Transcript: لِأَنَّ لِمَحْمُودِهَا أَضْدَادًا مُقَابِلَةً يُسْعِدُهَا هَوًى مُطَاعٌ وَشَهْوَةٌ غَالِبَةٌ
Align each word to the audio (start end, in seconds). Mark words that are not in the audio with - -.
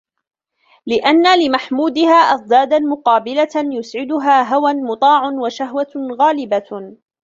لِأَنَّ 0.85 1.39
لِمَحْمُودِهَا 1.39 2.13
أَضْدَادًا 2.17 2.79
مُقَابِلَةً 2.79 3.49
يُسْعِدُهَا 3.55 4.55
هَوًى 4.55 4.73
مُطَاعٌ 4.73 5.29
وَشَهْوَةٌ 5.29 5.91
غَالِبَةٌ 6.21 6.97